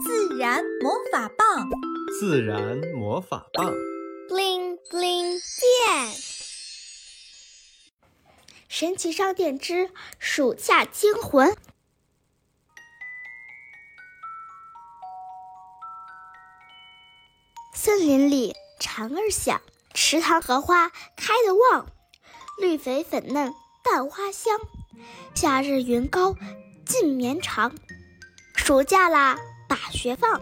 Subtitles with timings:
[0.00, 1.68] 自然魔法棒，
[2.20, 3.72] 自然魔法棒
[4.28, 6.14] ，bling bling 变。
[8.68, 11.56] 神奇商店之暑假惊魂。
[17.74, 19.60] 森林里蝉儿响，
[19.94, 21.86] 池塘荷花开得旺，
[22.60, 23.52] 绿肥粉嫩
[23.82, 24.60] 蛋花香，
[25.34, 26.36] 夏日云高
[26.86, 27.74] 近绵长。
[28.54, 29.40] 暑假啦，把
[29.92, 30.40] 学放，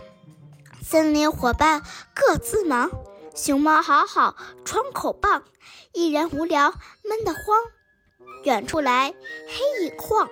[0.83, 1.83] 森林伙伴
[2.15, 2.91] 各自忙。
[3.35, 5.45] 熊猫好好窗口棒，
[5.93, 6.73] 一人无聊
[7.05, 7.43] 闷得慌。
[8.45, 9.15] 远处来
[9.47, 10.29] 黑影晃，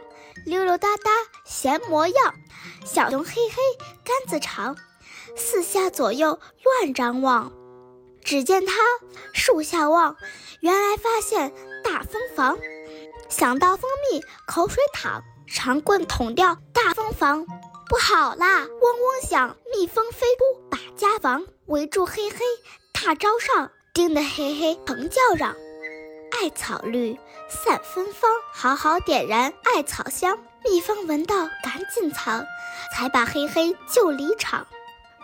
[0.46, 1.10] 溜溜达达
[1.44, 2.34] 闲模样。
[2.84, 3.56] 小熊嘿嘿
[4.04, 4.76] 杆子长。
[5.36, 7.52] 四下左右乱张望，
[8.22, 8.72] 只见他
[9.32, 10.16] 树下望，
[10.60, 12.56] 原来发现大蜂房。
[13.28, 17.44] 想到蜂蜜口水淌，长棍捅掉大蜂房。
[17.86, 22.38] 不好啦，嗡嗡响，蜜蜂飞扑把家房，围住嘿嘿
[22.92, 25.54] 大招上，叮得嘿嘿疼叫嚷。
[26.32, 30.38] 艾草绿，散芬芳，好好点燃艾草香。
[30.64, 32.46] 蜜蜂闻到赶紧藏，
[32.96, 34.66] 才把嘿嘿救离场。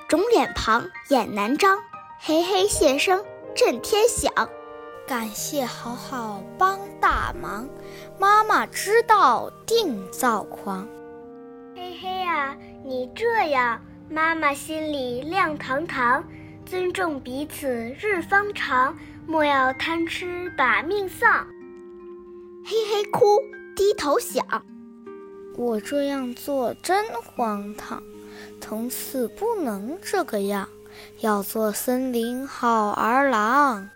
[0.06, 1.78] 肿脸庞，眼难张，
[2.18, 3.24] 嘿嘿谢声
[3.56, 4.30] 震天响。
[5.06, 7.66] 感谢好好帮大忙，
[8.18, 10.86] 妈妈知道定造狂。
[11.74, 12.19] 嘿嘿
[12.84, 16.24] 你这样，妈妈心里亮堂堂。
[16.66, 17.68] 尊重彼此
[18.00, 21.46] 日方长，莫要贪吃把命丧。
[22.64, 23.40] 嘿嘿哭，
[23.74, 24.44] 低头想，
[25.56, 28.00] 我这样做真荒唐。
[28.60, 30.68] 从此不能这个样，
[31.20, 33.88] 要做森林好儿郎。